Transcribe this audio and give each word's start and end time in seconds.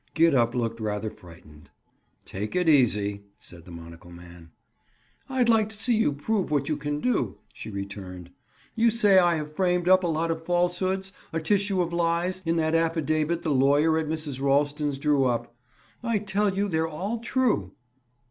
Gid 0.15 0.33
up 0.33 0.55
looked 0.55 0.79
rather 0.79 1.11
frightened. 1.11 1.69
"Take 2.25 2.55
it 2.55 2.67
easy," 2.67 3.21
said 3.37 3.65
the 3.65 3.71
monocle 3.71 4.09
man. 4.09 4.49
"I'd 5.29 5.47
like 5.47 5.69
to 5.69 5.75
see 5.77 5.95
you 5.95 6.11
prove 6.11 6.49
what 6.49 6.67
you 6.67 6.75
can 6.75 7.01
do," 7.01 7.37
she 7.53 7.69
returned. 7.69 8.31
"You 8.73 8.89
say 8.89 9.19
I 9.19 9.35
have 9.35 9.55
framed 9.55 9.87
up 9.87 10.03
a 10.03 10.07
lot 10.07 10.31
of 10.31 10.43
false 10.43 10.79
hoods—a 10.79 11.41
tissue 11.41 11.81
of 11.83 11.93
lies—in 11.93 12.55
that 12.55 12.73
affidavit 12.73 13.43
the 13.43 13.51
lawyer 13.51 13.95
at 13.99 14.07
Mrs. 14.09 14.41
Ralston's 14.41 14.97
drew 14.97 15.25
up. 15.25 15.55
I 16.01 16.17
tell 16.17 16.51
you 16.51 16.67
they're 16.67 16.87
all 16.87 17.19
true." 17.19 17.73